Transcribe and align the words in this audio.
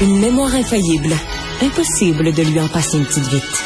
Une 0.00 0.20
mémoire 0.20 0.54
infaillible. 0.54 1.12
Impossible 1.60 2.32
de 2.32 2.42
lui 2.42 2.60
en 2.60 2.68
passer 2.68 2.98
une 2.98 3.04
petite 3.04 3.28
vite. 3.28 3.64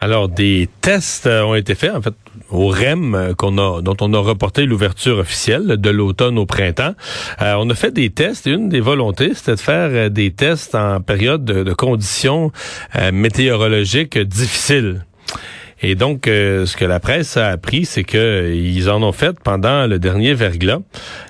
Alors, 0.00 0.28
des 0.28 0.68
tests 0.80 1.26
euh, 1.26 1.42
ont 1.42 1.54
été 1.54 1.74
faits, 1.74 1.94
en 1.94 2.00
fait, 2.00 2.14
au 2.48 2.68
REM, 2.68 3.14
euh, 3.14 3.34
qu'on 3.34 3.58
a, 3.58 3.82
dont 3.82 3.96
on 4.00 4.14
a 4.14 4.18
reporté 4.18 4.64
l'ouverture 4.64 5.18
officielle 5.18 5.76
de 5.76 5.90
l'automne 5.90 6.38
au 6.38 6.46
printemps. 6.46 6.94
Euh, 7.42 7.54
on 7.58 7.68
a 7.68 7.74
fait 7.74 7.92
des 7.92 8.08
tests 8.08 8.46
et 8.46 8.50
une 8.50 8.70
des 8.70 8.80
volontés, 8.80 9.34
c'était 9.34 9.56
de 9.56 9.60
faire 9.60 10.10
des 10.10 10.32
tests 10.32 10.74
en 10.74 11.00
période 11.00 11.44
de, 11.44 11.72
conditions 11.74 12.50
météorologiques 13.12 14.18
difficiles. 14.18 15.04
Et 15.82 15.94
donc, 15.94 16.28
euh, 16.28 16.66
ce 16.66 16.76
que 16.76 16.84
la 16.84 17.00
presse 17.00 17.36
a 17.36 17.48
appris, 17.48 17.84
c'est 17.84 18.04
que 18.04 18.52
ils 18.54 18.90
en 18.90 19.02
ont 19.02 19.12
fait 19.12 19.38
pendant 19.42 19.86
le 19.86 19.98
dernier 19.98 20.34
verglas 20.34 20.80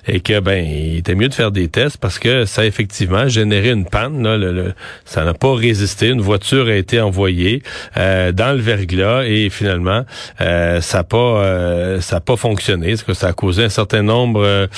et 0.08 0.20
que 0.20 0.40
ben, 0.40 0.64
il 0.64 0.98
était 0.98 1.14
mieux 1.14 1.28
de 1.28 1.34
faire 1.34 1.52
des 1.52 1.68
tests 1.68 1.98
parce 1.98 2.18
que 2.18 2.44
ça 2.46 2.62
a 2.62 2.64
effectivement 2.64 3.28
généré 3.28 3.70
une 3.70 3.84
panne. 3.84 4.22
Là, 4.22 4.36
le, 4.36 4.74
ça 5.04 5.24
n'a 5.24 5.34
pas 5.34 5.54
résisté. 5.54 6.08
Une 6.08 6.20
voiture 6.20 6.66
a 6.66 6.74
été 6.74 7.00
envoyée 7.00 7.62
euh, 7.96 8.32
dans 8.32 8.52
le 8.52 8.60
verglas 8.60 9.24
et 9.24 9.50
finalement, 9.50 10.04
euh, 10.40 10.80
ça 10.80 10.98
n'a 10.98 11.04
pas, 11.04 12.00
ça 12.00 12.16
a 12.16 12.20
pas 12.20 12.36
fonctionné. 12.36 12.90
Parce 12.90 13.04
que 13.04 13.14
ça 13.14 13.28
a 13.28 13.32
causé 13.32 13.64
un 13.64 13.68
certain 13.68 14.02
nombre 14.02 14.68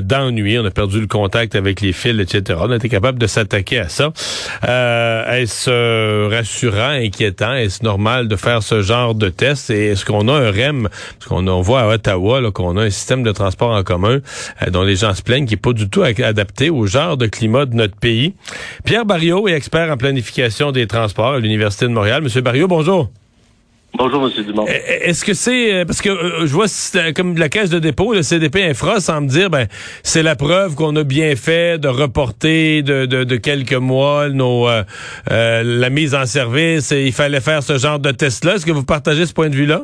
d'ennuis. 0.00 0.58
On 0.58 0.64
a 0.64 0.70
perdu 0.70 1.00
le 1.00 1.06
contact 1.06 1.54
avec 1.54 1.80
les 1.80 1.92
fils, 1.92 2.20
etc. 2.20 2.58
On 2.62 2.70
a 2.70 2.76
été 2.76 2.88
capable 2.88 3.18
de 3.18 3.26
s'attaquer 3.26 3.78
à 3.78 3.88
ça. 3.88 4.12
est-ce 4.62 6.28
rassurant, 6.28 6.90
inquiétant? 6.90 7.54
Est-ce 7.54 7.82
normal 7.82 8.28
de 8.28 8.36
faire 8.36 8.62
ce 8.62 8.82
genre 8.82 8.89
de 8.90 9.28
test? 9.28 9.70
Et 9.70 9.88
est-ce 9.88 10.04
qu'on 10.04 10.28
a 10.28 10.32
un 10.32 10.50
REM? 10.50 10.88
Parce 11.18 11.28
qu'on 11.28 11.46
on 11.46 11.60
voit 11.60 11.82
à 11.82 11.88
Ottawa 11.88 12.50
qu'on 12.52 12.76
a 12.76 12.82
un 12.82 12.90
système 12.90 13.22
de 13.22 13.32
transport 13.32 13.70
en 13.70 13.82
commun 13.82 14.18
euh, 14.62 14.70
dont 14.70 14.82
les 14.82 14.96
gens 14.96 15.14
se 15.14 15.22
plaignent 15.22 15.46
qui 15.46 15.54
n'est 15.54 15.60
pas 15.60 15.72
du 15.72 15.88
tout 15.88 16.02
adapté 16.02 16.70
au 16.70 16.86
genre 16.86 17.16
de 17.16 17.26
climat 17.26 17.66
de 17.66 17.74
notre 17.74 17.96
pays. 17.96 18.34
Pierre 18.84 19.04
Barriot 19.04 19.46
est 19.48 19.52
expert 19.52 19.90
en 19.90 19.96
planification 19.96 20.72
des 20.72 20.86
transports 20.86 21.34
à 21.34 21.38
l'Université 21.38 21.86
de 21.86 21.92
Montréal. 21.92 22.22
Monsieur 22.22 22.40
Barriot, 22.40 22.68
bonjour. 22.68 23.10
Bonjour, 23.94 24.24
M. 24.24 24.44
Dumont. 24.44 24.66
E, 24.66 24.70
e, 24.70 25.08
est-ce 25.08 25.24
que 25.24 25.34
c'est 25.34 25.74
euh, 25.74 25.84
parce 25.84 26.00
que 26.00 26.08
euh, 26.08 26.46
je 26.46 26.52
vois 26.52 26.66
comme 27.14 27.36
la 27.36 27.48
caisse 27.48 27.70
de 27.70 27.78
dépôt, 27.78 28.14
le 28.14 28.22
CDP 28.22 28.62
Infra, 28.62 29.00
sans 29.00 29.20
me 29.20 29.28
dire, 29.28 29.50
ben 29.50 29.66
c'est 30.02 30.22
la 30.22 30.36
preuve 30.36 30.74
qu'on 30.76 30.94
a 30.96 31.02
bien 31.02 31.34
fait 31.34 31.78
de 31.78 31.88
reporter 31.88 32.82
de, 32.82 33.06
de, 33.06 33.36
quelques 33.36 33.72
mois 33.74 34.28
nos 34.28 34.68
euh, 34.68 34.84
la 35.28 35.90
mise 35.90 36.14
en 36.14 36.24
service. 36.24 36.92
Et 36.92 37.06
il 37.06 37.12
fallait 37.12 37.40
faire 37.40 37.62
ce 37.62 37.78
genre 37.78 37.98
de 37.98 38.12
test-là. 38.12 38.54
Est-ce 38.54 38.66
que 38.66 38.72
vous 38.72 38.84
partagez 38.84 39.26
ce 39.26 39.34
point 39.34 39.48
de 39.48 39.56
vue-là? 39.56 39.82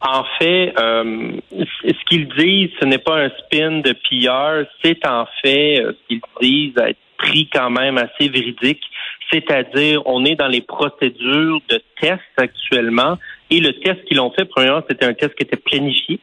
En 0.00 0.24
fait, 0.38 0.72
ce 0.76 2.04
qu'ils 2.08 2.28
disent, 2.36 2.70
ce 2.80 2.84
n'est 2.84 2.98
pas 2.98 3.16
un 3.16 3.30
spin 3.30 3.80
de 3.80 3.92
PR, 3.92 4.68
c'est 4.82 5.04
en 5.06 5.26
fait 5.42 5.82
ce 5.82 6.08
qu'ils 6.08 6.20
disent 6.40 6.74
être 6.78 6.98
pris 7.18 7.48
quand 7.52 7.70
même 7.70 7.98
assez 7.98 8.28
véridique 8.28 8.82
c'est-à-dire 9.30 10.02
on 10.06 10.24
est 10.24 10.36
dans 10.36 10.48
les 10.48 10.60
procédures 10.60 11.60
de 11.68 11.80
test 12.00 12.20
actuellement 12.36 13.18
et 13.50 13.60
le 13.60 13.72
test 13.80 14.04
qu'ils 14.04 14.20
ont 14.20 14.30
fait, 14.30 14.44
premièrement, 14.44 14.82
c'était 14.88 15.04
un 15.04 15.14
test 15.14 15.34
qui 15.34 15.44
était 15.44 15.56
planifié, 15.56 16.20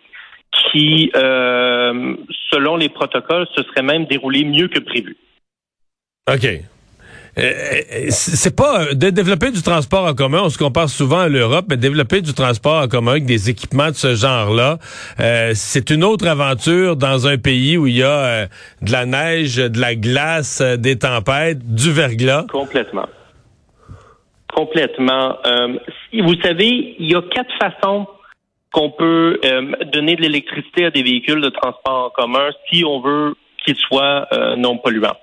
qui, 0.71 1.11
euh, 1.15 2.15
selon 2.49 2.75
les 2.75 2.89
protocoles, 2.89 3.47
se 3.55 3.63
serait 3.63 3.81
même 3.81 4.05
déroulé 4.05 4.43
mieux 4.43 4.67
que 4.67 4.79
prévu. 4.79 5.15
OK. 6.31 6.47
Euh, 7.37 7.41
euh, 7.41 8.05
c'est 8.09 8.55
pas 8.55 8.81
euh, 8.81 8.93
de 8.93 9.09
développer 9.09 9.49
du 9.49 9.63
transport 9.63 10.05
en 10.05 10.13
commun. 10.13 10.41
On 10.43 10.49
se 10.49 10.57
compare 10.57 10.89
souvent 10.89 11.19
à 11.19 11.29
l'Europe, 11.29 11.65
mais 11.69 11.77
développer 11.77 12.21
du 12.21 12.33
transport 12.33 12.83
en 12.83 12.87
commun 12.87 13.13
avec 13.13 13.25
des 13.25 13.49
équipements 13.49 13.89
de 13.89 13.95
ce 13.95 14.13
genre-là, 14.13 14.77
c'est 15.53 15.89
une 15.89 16.03
autre 16.03 16.27
aventure 16.27 16.95
dans 16.95 17.27
un 17.27 17.37
pays 17.37 17.77
où 17.77 17.87
il 17.87 17.97
y 17.97 18.03
a 18.03 18.45
de 18.81 18.91
la 18.91 19.05
neige, 19.05 19.55
de 19.55 19.79
la 19.79 19.95
glace, 19.95 20.61
des 20.61 20.97
tempêtes, 20.97 21.59
du 21.63 21.91
verglas. 21.91 22.45
Complètement. 22.51 23.07
Complètement. 24.53 25.37
vous 26.13 26.41
savez, 26.41 26.95
il 26.99 27.11
y 27.11 27.15
a 27.15 27.21
quatre 27.21 27.51
façons 27.59 28.07
qu'on 28.71 28.91
peut 28.91 29.39
donner 29.91 30.15
de 30.15 30.21
l'électricité 30.21 30.85
à 30.85 30.91
des 30.91 31.03
véhicules 31.03 31.41
de 31.41 31.49
transport 31.49 32.05
en 32.05 32.09
commun 32.09 32.49
si 32.71 32.83
on 32.85 33.01
veut 33.01 33.35
qu'ils 33.65 33.77
soient 33.77 34.27
non 34.57 34.77
polluants. 34.77 35.17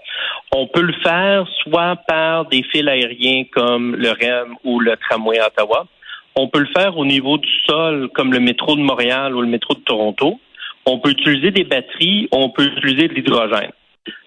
On 0.52 0.66
peut 0.66 0.82
le 0.82 0.92
faire 1.04 1.46
soit 1.62 1.96
par 2.08 2.46
des 2.46 2.62
fils 2.64 2.86
aériens 2.88 3.44
comme 3.52 3.94
le 3.94 4.10
REM 4.10 4.56
ou 4.64 4.80
le 4.80 4.96
tramway 4.96 5.40
Ottawa. 5.40 5.86
On 6.34 6.48
peut 6.48 6.60
le 6.60 6.68
faire 6.74 6.96
au 6.98 7.04
niveau 7.04 7.38
du 7.38 7.50
sol 7.66 8.08
comme 8.14 8.32
le 8.32 8.40
métro 8.40 8.74
de 8.74 8.80
Montréal 8.80 9.36
ou 9.36 9.42
le 9.42 9.46
métro 9.46 9.74
de 9.74 9.80
Toronto. 9.80 10.40
On 10.86 10.98
peut 10.98 11.10
utiliser 11.10 11.50
des 11.52 11.64
batteries, 11.64 12.28
on 12.32 12.50
peut 12.50 12.64
utiliser 12.64 13.08
de 13.08 13.14
l'hydrogène. 13.14 13.70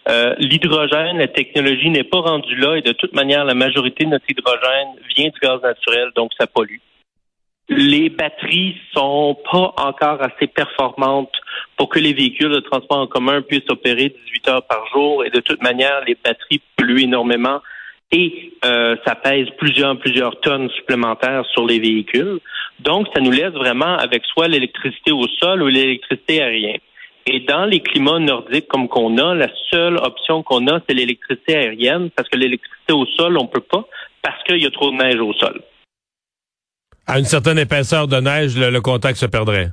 Euh, 0.09 0.35
l'hydrogène, 0.37 1.17
la 1.17 1.27
technologie 1.27 1.89
n'est 1.89 2.03
pas 2.03 2.19
rendue 2.19 2.55
là 2.55 2.75
et 2.75 2.81
de 2.81 2.91
toute 2.91 3.13
manière, 3.13 3.43
la 3.45 3.53
majorité 3.53 4.05
de 4.05 4.11
notre 4.11 4.25
hydrogène 4.29 4.89
vient 5.15 5.29
du 5.29 5.39
gaz 5.41 5.61
naturel, 5.61 6.09
donc 6.15 6.31
ça 6.37 6.47
pollue. 6.47 6.79
Les 7.69 8.09
batteries 8.09 8.77
sont 8.93 9.37
pas 9.51 9.73
encore 9.77 10.21
assez 10.21 10.47
performantes 10.47 11.33
pour 11.77 11.89
que 11.89 11.99
les 11.99 12.13
véhicules 12.13 12.51
de 12.51 12.59
transport 12.59 12.99
en 12.99 13.07
commun 13.07 13.41
puissent 13.41 13.69
opérer 13.69 14.15
18 14.25 14.47
heures 14.49 14.63
par 14.63 14.85
jour. 14.93 15.25
Et 15.25 15.29
de 15.29 15.39
toute 15.39 15.61
manière, 15.61 16.03
les 16.05 16.17
batteries 16.23 16.61
polluent 16.75 17.03
énormément 17.03 17.61
et 18.13 18.53
euh, 18.63 18.95
ça 19.05 19.15
pèse 19.15 19.47
plusieurs, 19.57 19.97
plusieurs 19.97 20.39
tonnes 20.41 20.69
supplémentaires 20.69 21.45
sur 21.51 21.65
les 21.65 21.79
véhicules. 21.79 22.39
Donc, 22.79 23.07
ça 23.13 23.21
nous 23.21 23.31
laisse 23.31 23.53
vraiment 23.53 23.97
avec 23.97 24.23
soit 24.25 24.47
l'électricité 24.47 25.11
au 25.11 25.27
sol 25.27 25.63
ou 25.63 25.67
l'électricité 25.67 26.41
aérienne. 26.41 26.79
Et 27.25 27.39
dans 27.39 27.65
les 27.65 27.79
climats 27.79 28.19
nordiques 28.19 28.67
comme 28.67 28.87
qu'on 28.87 29.17
a, 29.17 29.33
la 29.33 29.47
seule 29.71 29.97
option 29.97 30.43
qu'on 30.43 30.67
a, 30.67 30.79
c'est 30.87 30.93
l'électricité 30.93 31.55
aérienne, 31.55 32.11
parce 32.11 32.29
que 32.29 32.37
l'électricité 32.37 32.93
au 32.93 33.05
sol, 33.05 33.37
on 33.37 33.47
peut 33.47 33.61
pas, 33.61 33.85
parce 34.21 34.43
qu'il 34.43 34.61
y 34.61 34.65
a 34.65 34.71
trop 34.71 34.91
de 34.91 34.97
neige 34.97 35.19
au 35.19 35.33
sol. 35.33 35.61
À 37.07 37.17
une 37.17 37.25
certaine 37.25 37.57
épaisseur 37.57 38.07
de 38.07 38.17
neige, 38.17 38.57
le 38.57 38.79
contact 38.81 39.17
se 39.17 39.25
perdrait. 39.25 39.69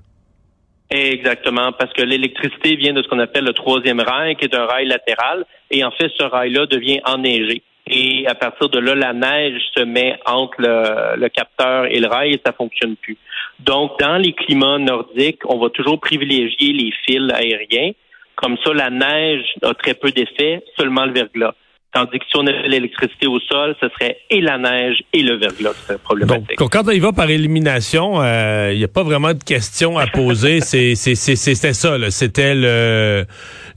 Exactement, 0.90 1.70
parce 1.72 1.92
que 1.92 2.02
l'électricité 2.02 2.74
vient 2.74 2.92
de 2.92 3.02
ce 3.02 3.08
qu'on 3.08 3.20
appelle 3.20 3.44
le 3.44 3.52
troisième 3.52 4.00
rail, 4.00 4.34
qui 4.34 4.44
est 4.44 4.54
un 4.54 4.66
rail 4.66 4.86
latéral, 4.86 5.44
et 5.70 5.84
en 5.84 5.92
fait, 5.92 6.10
ce 6.18 6.24
rail-là 6.24 6.66
devient 6.66 7.00
enneigé. 7.04 7.62
Et 7.86 8.26
à 8.26 8.34
partir 8.34 8.68
de 8.68 8.78
là, 8.78 8.94
la 8.94 9.12
neige 9.12 9.60
se 9.76 9.84
met 9.84 10.18
entre 10.26 10.56
le, 10.58 11.28
capteur 11.28 11.86
et 11.86 11.98
le 11.98 12.08
rail 12.08 12.32
et 12.32 12.40
ça 12.44 12.52
fonctionne 12.52 12.96
plus. 12.96 13.16
Donc, 13.60 13.98
dans 14.00 14.16
les 14.16 14.32
climats 14.32 14.78
nordiques, 14.78 15.42
on 15.46 15.58
va 15.58 15.70
toujours 15.70 16.00
privilégier 16.00 16.72
les 16.72 16.92
fils 17.04 17.32
aériens. 17.32 17.92
Comme 18.34 18.56
ça, 18.64 18.72
la 18.72 18.90
neige 18.90 19.44
a 19.62 19.74
très 19.74 19.94
peu 19.94 20.10
d'effet, 20.10 20.62
seulement 20.76 21.04
le 21.04 21.12
verglas. 21.12 21.54
Tandis 21.92 22.20
que 22.20 22.24
si 22.30 22.36
on 22.36 22.46
avait 22.46 22.68
l'électricité 22.68 23.26
au 23.26 23.40
sol, 23.40 23.74
ce 23.80 23.88
serait 23.88 24.18
et 24.30 24.40
la 24.40 24.58
neige 24.58 25.02
et 25.12 25.22
le 25.22 25.34
verglas 25.34 25.72
qui 25.74 25.80
serait 25.80 25.98
problématique. 25.98 26.56
Donc, 26.56 26.70
quand 26.70 26.86
on 26.86 26.92
y 26.92 27.00
va 27.00 27.12
par 27.12 27.28
élimination, 27.28 28.22
il 28.22 28.26
euh, 28.26 28.74
n'y 28.76 28.84
a 28.84 28.88
pas 28.88 29.02
vraiment 29.02 29.34
de 29.34 29.42
questions 29.42 29.98
à 29.98 30.06
poser. 30.06 30.60
c'est, 30.60 30.94
c'était 30.94 31.72
ça, 31.72 31.96
c'était 32.10 32.54
le, 32.54 33.24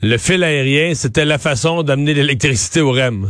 le 0.03 0.17
fil 0.19 0.43
aérien, 0.43 0.93
c'était 0.93 1.25
la 1.25 1.39
façon 1.39 1.81
d'amener 1.81 2.13
l'électricité 2.13 2.81
au 2.81 2.91
REM. 2.91 3.25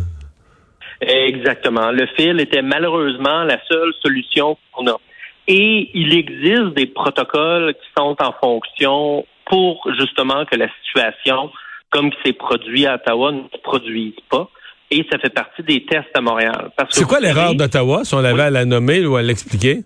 Exactement. 0.99 1.91
Le 1.91 2.05
fil 2.17 2.41
était 2.41 2.61
malheureusement 2.61 3.43
la 3.43 3.59
seule 3.69 3.93
solution 4.01 4.57
qu'on 4.73 4.87
a. 4.87 4.97
Et 5.47 5.91
il 5.93 6.13
existe 6.13 6.73
des 6.75 6.87
protocoles 6.87 7.73
qui 7.73 7.87
sont 7.97 8.15
en 8.19 8.33
fonction 8.33 9.25
pour 9.45 9.81
justement 9.97 10.45
que 10.45 10.55
la 10.55 10.67
situation, 10.83 11.51
comme 11.89 12.11
qui 12.11 12.17
s'est 12.25 12.33
produit 12.33 12.85
à 12.85 12.95
Ottawa, 12.95 13.31
ne 13.31 13.43
se 13.43 13.61
produise 13.61 14.15
pas 14.29 14.49
et 14.91 15.05
ça 15.11 15.17
fait 15.17 15.33
partie 15.33 15.63
des 15.63 15.85
tests 15.85 16.15
à 16.15 16.21
Montréal. 16.21 16.71
C'est 16.89 17.07
quoi 17.07 17.19
l'erreur 17.19 17.55
d'Ottawa, 17.55 18.03
si 18.03 18.13
on 18.13 18.23
avait 18.23 18.43
à 18.43 18.49
la 18.49 18.65
nommer 18.65 19.05
ou 19.05 19.15
à 19.15 19.21
l'expliquer? 19.21 19.79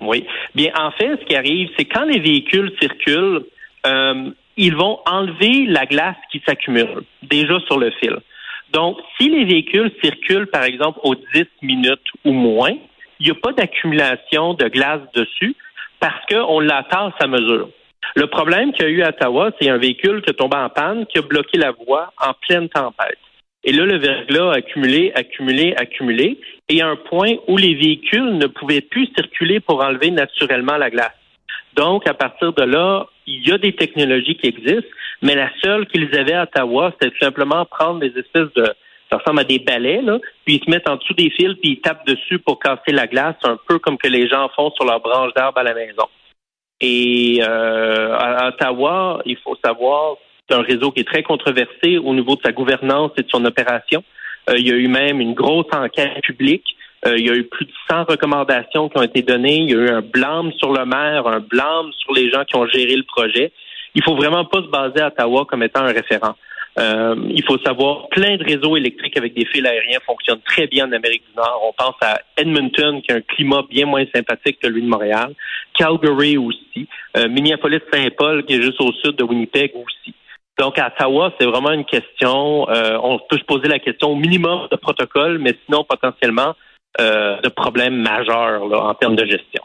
Oui. 0.00 0.26
Bien, 0.54 0.70
en 0.78 0.90
fait, 0.90 1.18
ce 1.20 1.24
qui 1.24 1.34
arrive, 1.34 1.70
c'est 1.78 1.86
quand 1.86 2.04
les 2.04 2.20
véhicules 2.20 2.72
circulent, 2.80 3.44
euh, 3.86 4.30
ils 4.56 4.76
vont 4.76 5.00
enlever 5.06 5.66
la 5.66 5.86
glace 5.86 6.16
qui 6.30 6.42
s'accumule 6.46 7.02
déjà 7.22 7.58
sur 7.66 7.78
le 7.78 7.90
fil. 7.92 8.16
Donc, 8.72 8.98
si 9.18 9.28
les 9.28 9.44
véhicules 9.44 9.92
circulent, 10.02 10.48
par 10.48 10.64
exemple, 10.64 10.98
aux 11.02 11.14
10 11.14 11.44
minutes 11.62 12.00
ou 12.24 12.32
moins, 12.32 12.74
il 13.20 13.26
n'y 13.26 13.30
a 13.30 13.34
pas 13.34 13.52
d'accumulation 13.52 14.54
de 14.54 14.66
glace 14.68 15.00
dessus 15.14 15.54
parce 16.00 16.20
qu'on 16.26 16.60
la 16.60 16.82
tasse 16.90 17.14
à 17.20 17.26
mesure. 17.26 17.68
Le 18.16 18.26
problème 18.26 18.72
qu'il 18.72 18.84
y 18.84 18.88
a 18.88 18.90
eu 18.90 19.02
à 19.02 19.08
Ottawa, 19.08 19.50
c'est 19.58 19.70
un 19.70 19.78
véhicule 19.78 20.22
qui 20.22 20.30
est 20.30 20.34
tombé 20.34 20.56
en 20.56 20.68
panne, 20.68 21.06
qui 21.06 21.18
a 21.18 21.22
bloqué 21.22 21.58
la 21.58 21.72
voie 21.72 22.12
en 22.20 22.32
pleine 22.46 22.68
tempête. 22.68 23.18
Et 23.64 23.72
là, 23.72 23.84
le 23.86 23.96
verglas 23.96 24.50
a 24.50 24.56
accumulé, 24.56 25.12
accumulé, 25.14 25.74
accumulé. 25.76 26.38
Et 26.68 26.82
à 26.82 26.88
un 26.88 26.96
point 26.96 27.32
où 27.48 27.56
les 27.56 27.74
véhicules 27.74 28.36
ne 28.36 28.46
pouvaient 28.46 28.82
plus 28.82 29.08
circuler 29.16 29.60
pour 29.60 29.82
enlever 29.82 30.10
naturellement 30.10 30.76
la 30.76 30.90
glace. 30.90 31.12
Donc, 31.74 32.06
à 32.06 32.14
partir 32.14 32.52
de 32.52 32.62
là, 32.62 33.06
il 33.26 33.46
y 33.48 33.52
a 33.52 33.58
des 33.58 33.74
technologies 33.74 34.36
qui 34.36 34.48
existent, 34.48 34.88
mais 35.22 35.34
la 35.34 35.50
seule 35.62 35.86
qu'ils 35.86 36.14
avaient 36.16 36.34
à 36.34 36.44
Ottawa, 36.44 36.92
c'était 36.92 37.10
tout 37.10 37.24
simplement 37.24 37.64
prendre 37.64 38.00
des 38.00 38.12
espèces 38.18 38.52
de, 38.54 38.64
ça 39.10 39.18
ressemble 39.18 39.40
à 39.40 39.44
des 39.44 39.58
balais, 39.58 40.02
là, 40.02 40.18
puis 40.44 40.56
ils 40.56 40.64
se 40.64 40.70
mettent 40.70 40.88
en 40.88 40.96
dessous 40.96 41.14
des 41.14 41.30
fils, 41.30 41.54
puis 41.60 41.72
ils 41.72 41.80
tapent 41.80 42.06
dessus 42.06 42.38
pour 42.38 42.58
casser 42.58 42.92
la 42.92 43.06
glace, 43.06 43.36
un 43.44 43.58
peu 43.66 43.78
comme 43.78 43.98
que 43.98 44.08
les 44.08 44.28
gens 44.28 44.48
font 44.54 44.70
sur 44.72 44.84
leurs 44.84 45.00
branches 45.00 45.32
d'arbre 45.34 45.58
à 45.58 45.62
la 45.62 45.74
maison. 45.74 46.06
Et 46.80 47.40
euh, 47.42 48.14
à 48.16 48.48
Ottawa, 48.48 49.22
il 49.24 49.36
faut 49.38 49.56
savoir, 49.64 50.16
C'est 50.48 50.56
un 50.56 50.62
réseau 50.62 50.90
qui 50.90 51.00
est 51.00 51.08
très 51.08 51.22
controversé 51.22 51.98
au 51.98 52.14
niveau 52.14 52.36
de 52.36 52.42
sa 52.44 52.52
gouvernance 52.52 53.12
et 53.16 53.22
de 53.22 53.30
son 53.30 53.44
opération. 53.44 54.04
Euh, 54.50 54.58
il 54.58 54.68
y 54.68 54.72
a 54.72 54.76
eu 54.76 54.88
même 54.88 55.20
une 55.20 55.34
grosse 55.34 55.72
enquête 55.72 56.20
publique. 56.22 56.76
Euh, 57.06 57.16
il 57.16 57.26
y 57.26 57.30
a 57.30 57.34
eu 57.34 57.44
plus 57.44 57.64
de 57.66 57.72
100 57.90 58.04
recommandations 58.04 58.88
qui 58.88 58.98
ont 58.98 59.02
été 59.02 59.22
données. 59.22 59.60
Il 59.60 59.70
y 59.70 59.74
a 59.74 59.78
eu 59.78 59.88
un 59.88 60.02
blâme 60.02 60.52
sur 60.52 60.72
le 60.72 60.84
maire, 60.84 61.26
un 61.26 61.40
blâme 61.40 61.90
sur 61.98 62.12
les 62.12 62.30
gens 62.30 62.44
qui 62.44 62.56
ont 62.56 62.66
géré 62.66 62.94
le 62.94 63.04
projet. 63.04 63.52
Il 63.94 64.02
faut 64.02 64.16
vraiment 64.16 64.44
pas 64.44 64.58
se 64.58 64.68
baser 64.68 65.00
à 65.00 65.08
Ottawa 65.08 65.46
comme 65.46 65.62
étant 65.62 65.80
un 65.80 65.92
référent. 65.92 66.34
Euh, 66.78 67.14
il 67.30 67.44
faut 67.44 67.58
savoir, 67.58 68.08
plein 68.08 68.36
de 68.36 68.44
réseaux 68.44 68.76
électriques 68.76 69.16
avec 69.16 69.34
des 69.34 69.46
fils 69.46 69.64
aériens 69.64 70.00
fonctionnent 70.04 70.40
très 70.44 70.66
bien 70.66 70.86
en 70.86 70.92
Amérique 70.92 71.22
du 71.30 71.36
Nord. 71.36 71.62
On 71.68 71.72
pense 71.72 71.94
à 72.02 72.20
Edmonton, 72.36 73.00
qui 73.00 73.12
a 73.12 73.16
un 73.16 73.20
climat 73.20 73.62
bien 73.70 73.86
moins 73.86 74.04
sympathique 74.12 74.58
que 74.60 74.66
lui 74.66 74.82
de 74.82 74.88
Montréal. 74.88 75.34
Calgary 75.78 76.36
aussi. 76.36 76.88
Euh, 77.16 77.28
Minneapolis-Saint-Paul, 77.28 78.44
qui 78.44 78.54
est 78.54 78.62
juste 78.62 78.80
au 78.80 78.92
sud 78.92 79.16
de 79.16 79.24
Winnipeg 79.24 79.72
aussi. 79.74 80.14
Donc, 80.58 80.78
à 80.78 80.86
Ottawa, 80.86 81.32
c'est 81.38 81.46
vraiment 81.46 81.72
une 81.72 81.84
question, 81.84 82.68
euh, 82.68 82.96
on 83.02 83.18
peut 83.28 83.38
se 83.38 83.44
poser 83.44 83.66
la 83.66 83.80
question 83.80 84.10
au 84.10 84.16
minimum 84.16 84.68
de 84.70 84.76
protocole, 84.76 85.38
mais 85.38 85.56
sinon 85.66 85.84
potentiellement 85.84 86.54
euh, 87.00 87.40
de 87.40 87.48
problèmes 87.48 87.96
majeurs 87.96 88.62
en 88.62 88.94
termes 88.94 89.16
de 89.16 89.24
gestion. 89.24 89.62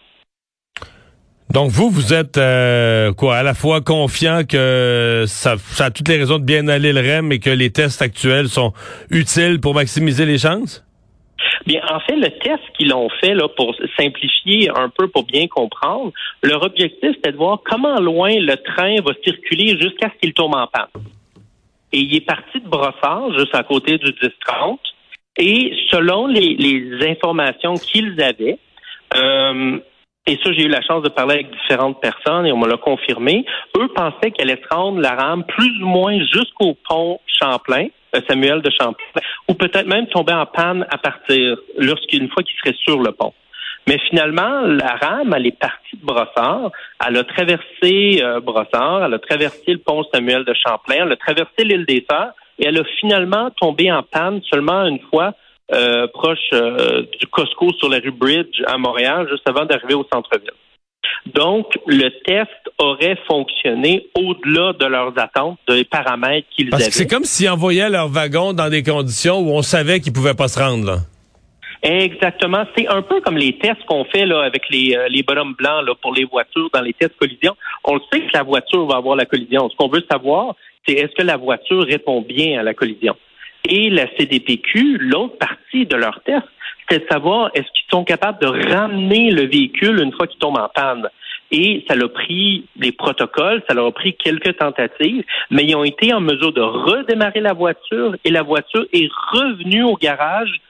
Donc 1.51 1.71
vous, 1.71 1.89
vous 1.89 2.13
êtes 2.13 2.37
euh, 2.37 3.11
quoi 3.13 3.37
à 3.37 3.43
la 3.43 3.55
fois 3.55 3.81
confiant 3.81 4.43
que 4.47 5.25
ça, 5.27 5.57
ça, 5.57 5.85
a 5.85 5.91
toutes 5.91 6.07
les 6.07 6.17
raisons 6.17 6.37
de 6.37 6.43
bien 6.43 6.67
aller 6.67 6.93
le 6.93 7.01
REM 7.01 7.31
et 7.31 7.39
que 7.39 7.49
les 7.49 7.71
tests 7.71 8.03
actuels 8.03 8.49
sont 8.49 8.73
utiles 9.09 9.59
pour 9.59 9.73
maximiser 9.73 10.25
les 10.25 10.37
chances? 10.37 10.83
Bien, 11.69 11.83
en 11.87 11.99
fait, 11.99 12.15
le 12.15 12.31
test 12.31 12.63
qu'ils 12.75 12.91
ont 12.95 13.09
fait 13.21 13.35
là, 13.35 13.47
pour 13.47 13.75
simplifier 13.95 14.71
un 14.75 14.89
peu, 14.89 15.07
pour 15.07 15.23
bien 15.23 15.47
comprendre, 15.47 16.11
leur 16.41 16.63
objectif, 16.63 17.11
c'était 17.13 17.31
de 17.31 17.37
voir 17.37 17.59
comment 17.63 17.99
loin 17.99 18.31
le 18.31 18.55
train 18.55 18.95
va 19.05 19.11
circuler 19.23 19.79
jusqu'à 19.79 20.09
ce 20.09 20.19
qu'il 20.19 20.33
tombe 20.33 20.55
en 20.55 20.65
panne. 20.65 21.03
Et 21.93 21.99
il 21.99 22.15
est 22.15 22.25
parti 22.25 22.59
de 22.59 22.67
Brossard, 22.67 23.37
juste 23.37 23.53
à 23.53 23.61
côté 23.61 23.99
du 23.99 24.07
10-30, 24.13 24.79
et 25.37 25.71
selon 25.91 26.25
les, 26.25 26.55
les 26.55 27.07
informations 27.07 27.75
qu'ils 27.75 28.19
avaient, 28.19 28.57
euh, 29.15 29.77
et 30.27 30.37
ça, 30.43 30.53
j'ai 30.53 30.65
eu 30.65 30.67
la 30.67 30.81
chance 30.81 31.01
de 31.01 31.09
parler 31.09 31.35
avec 31.35 31.49
différentes 31.49 31.99
personnes 32.01 32.45
et 32.45 32.51
on 32.51 32.57
me 32.57 32.67
l'a 32.67 32.77
confirmé. 32.77 33.45
Eux 33.77 33.87
pensaient 33.95 34.31
qu'elle 34.31 34.51
allait 34.51 34.61
rendre 34.69 34.99
la 34.99 35.15
rame 35.15 35.43
plus 35.43 35.81
ou 35.81 35.87
moins 35.87 36.19
jusqu'au 36.19 36.77
pont 36.87 37.19
Champlain, 37.25 37.87
euh, 38.15 38.21
Samuel 38.29 38.61
de 38.61 38.69
Champlain, 38.69 39.21
ou 39.47 39.55
peut-être 39.55 39.87
même 39.87 40.07
tomber 40.07 40.33
en 40.33 40.45
panne 40.45 40.85
à 40.91 40.97
partir, 40.97 41.57
lorsqu'une 41.77 42.29
fois 42.29 42.43
qu'il 42.43 42.55
serait 42.57 42.77
sur 42.83 42.99
le 42.99 43.11
pont. 43.11 43.33
Mais 43.87 43.97
finalement, 44.09 44.61
la 44.61 44.97
rame, 44.97 45.33
elle 45.35 45.47
est 45.47 45.59
partie 45.59 45.97
de 45.97 46.05
Brossard, 46.05 46.71
elle 47.07 47.17
a 47.17 47.23
traversé 47.23 48.21
euh, 48.21 48.39
Brossard, 48.39 49.05
elle 49.05 49.13
a 49.15 49.19
traversé 49.19 49.71
le 49.71 49.79
pont 49.79 50.03
Samuel 50.13 50.43
de 50.43 50.53
Champlain, 50.53 51.05
elle 51.05 51.11
a 51.13 51.17
traversé 51.17 51.63
l'île 51.63 51.85
des 51.85 52.05
Sœurs 52.07 52.33
et 52.59 52.67
elle 52.67 52.77
a 52.77 52.83
finalement 52.99 53.49
tombé 53.51 53.91
en 53.91 54.03
panne 54.03 54.41
seulement 54.43 54.85
une 54.85 54.99
fois 55.09 55.33
euh, 55.71 56.07
proche 56.07 56.37
euh, 56.53 57.03
du 57.19 57.27
Costco 57.27 57.71
sur 57.73 57.89
la 57.89 57.99
rue 57.99 58.11
Bridge 58.11 58.61
à 58.65 58.77
Montréal, 58.77 59.27
juste 59.29 59.47
avant 59.47 59.65
d'arriver 59.65 59.93
au 59.93 60.05
centre-ville. 60.11 60.51
Donc, 61.33 61.67
le 61.85 62.09
test 62.23 62.49
aurait 62.77 63.17
fonctionné 63.27 64.07
au-delà 64.15 64.73
de 64.73 64.85
leurs 64.85 65.17
attentes, 65.17 65.59
des 65.67 65.83
paramètres 65.83 66.47
qu'ils 66.55 66.73
avaient. 66.73 66.83
c'est 66.85 67.07
comme 67.07 67.23
s'ils 67.23 67.49
envoyaient 67.49 67.89
leur 67.89 68.07
wagon 68.07 68.53
dans 68.53 68.69
des 68.69 68.83
conditions 68.83 69.39
où 69.39 69.51
on 69.51 69.61
savait 69.61 69.99
qu'ils 69.99 70.13
pouvaient 70.13 70.33
pas 70.33 70.47
se 70.47 70.59
rendre, 70.59 70.85
là. 70.85 70.97
Exactement. 71.81 72.63
C'est 72.77 72.87
un 72.87 73.01
peu 73.01 73.21
comme 73.21 73.37
les 73.37 73.57
tests 73.57 73.83
qu'on 73.87 74.03
fait 74.05 74.25
là, 74.25 74.41
avec 74.41 74.63
les, 74.69 74.95
euh, 74.95 75.07
les 75.07 75.23
bonhommes 75.23 75.55
blancs 75.57 75.85
là, 75.85 75.93
pour 76.01 76.13
les 76.13 76.25
voitures 76.25 76.69
dans 76.73 76.81
les 76.81 76.93
tests 76.93 77.15
collision. 77.17 77.55
On 77.85 77.95
le 77.95 78.01
sait 78.11 78.19
que 78.19 78.31
la 78.33 78.43
voiture 78.43 78.85
va 78.85 78.97
avoir 78.97 79.15
la 79.15 79.25
collision. 79.25 79.69
Ce 79.69 79.75
qu'on 79.77 79.87
veut 79.87 80.03
savoir, 80.11 80.55
c'est 80.85 80.95
est-ce 80.95 81.15
que 81.15 81.23
la 81.23 81.37
voiture 81.37 81.85
répond 81.85 82.21
bien 82.21 82.59
à 82.59 82.63
la 82.63 82.73
collision. 82.73 83.15
Et 83.67 83.89
la 83.89 84.07
CDPQ, 84.17 84.97
l'autre 84.99 85.37
partie 85.37 85.85
de 85.85 85.95
leur 85.95 86.21
test, 86.23 86.45
c'était 86.81 87.05
de 87.05 87.09
savoir 87.11 87.51
est-ce 87.53 87.65
qu'ils 87.65 87.89
sont 87.91 88.03
capables 88.03 88.39
de 88.39 88.71
ramener 88.73 89.31
le 89.31 89.47
véhicule 89.47 89.99
une 90.01 90.13
fois 90.13 90.27
qu'il 90.27 90.39
tombe 90.39 90.57
en 90.57 90.69
panne. 90.69 91.07
Et 91.51 91.83
ça 91.87 91.95
leur 91.95 92.09
a 92.09 92.13
pris 92.13 92.65
des 92.75 92.91
protocoles, 92.91 93.63
ça 93.67 93.73
leur 93.73 93.87
a 93.87 93.91
pris 93.91 94.13
quelques 94.15 94.57
tentatives, 94.57 95.23
mais 95.49 95.63
ils 95.63 95.75
ont 95.75 95.83
été 95.83 96.13
en 96.13 96.21
mesure 96.21 96.53
de 96.53 96.61
redémarrer 96.61 97.41
la 97.41 97.53
voiture 97.53 98.15
et 98.23 98.29
la 98.29 98.43
voiture 98.43 98.85
est 98.93 99.09
revenue 99.31 99.83
au 99.83 99.95
garage 99.95 100.61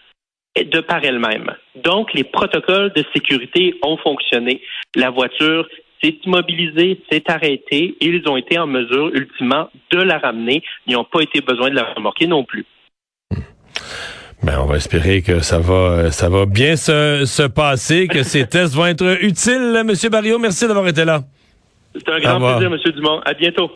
de 0.56 0.80
par 0.80 1.04
elle-même. 1.04 1.54
Donc, 1.76 2.14
les 2.14 2.24
protocoles 2.24 2.92
de 2.94 3.04
sécurité 3.14 3.76
ont 3.84 3.98
fonctionné. 3.98 4.62
La 4.96 5.10
voiture 5.10 5.68
s'est 6.02 6.18
immobilisée, 6.26 7.02
s'est 7.12 7.30
arrêtée 7.30 7.96
et 8.00 8.06
ils 8.06 8.28
ont 8.28 8.38
été 8.38 8.58
en 8.58 8.68
mesure, 8.68 9.10
ultimement, 9.14 9.70
de 9.92 10.00
la 10.00 10.18
ramener. 10.18 10.64
Ils 10.88 10.94
n'ont 10.94 11.04
pas 11.04 11.22
été 11.22 11.42
besoin 11.42 11.70
de 11.70 11.76
la 11.76 11.94
remorquer 11.94 12.28
non 12.28 12.44
plus. 12.44 12.66
Ben, 14.42 14.58
on 14.60 14.66
va 14.66 14.78
espérer 14.78 15.22
que 15.22 15.42
ça 15.42 15.60
va, 15.60 15.74
euh, 15.74 16.12
ça 16.12 16.30
va 16.30 16.46
bien 16.46 16.78
se, 16.78 17.24
se 17.26 17.44
passer, 17.44 18.08
que 18.08 18.24
ces 18.24 18.46
tests 18.48 18.74
vont 18.74 18.86
être 18.86 19.18
utiles. 19.22 19.84
Monsieur 19.86 20.10
Barrio, 20.10 20.40
merci 20.40 20.66
d'avoir 20.66 20.88
été 20.88 21.04
là. 21.04 21.24
C'est 21.94 22.08
un 22.10 22.20
grand 22.20 22.40
plaisir, 22.40 22.70
Monsieur 22.70 22.92
Dumont. 22.92 23.20
À 23.26 23.34
bientôt. 23.34 23.68